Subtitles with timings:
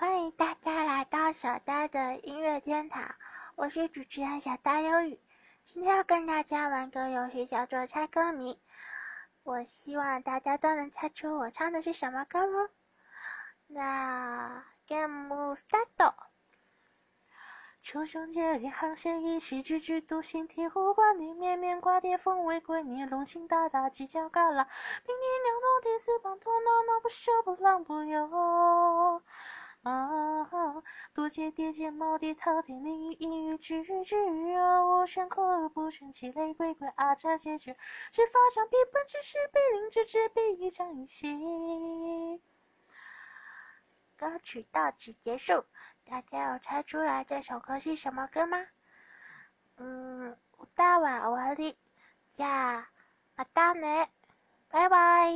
[0.00, 3.14] 欢迎大家来到小呆的音乐天堂，
[3.54, 5.20] 我是主持人小呆忧雨。
[5.62, 8.58] 今天要跟大家玩个游戏，叫做猜歌谜。
[9.42, 12.70] 我希望大家都能猜出我唱的是什么歌喽。
[13.66, 16.14] 那 game start。
[17.82, 24.64] 穷乡见里航线一起踽踽独行，醍醐灌顶绵绵挂蝶凤尾龟，你龙行大大犄角旮旯，
[25.04, 28.30] 冰滴两动第四棒头闹闹不休不浪不游。
[29.82, 30.82] 啊，
[31.14, 37.74] 多阶叠阶毛地滔天凌雨阴雨句句啊，无权哭而不全其泪鬼鬼啊，这结局
[38.12, 42.42] 是发上笔本只是笔令只执笔一张一息。
[44.18, 45.64] 歌曲到此结束，
[46.04, 48.66] 大家有猜出来这首歌是什么歌吗？
[49.76, 50.36] 嗯，
[50.74, 51.78] 大碗瓦里，
[52.36, 52.90] 呀，
[53.34, 54.06] 马达内，
[54.68, 55.32] 拜拜。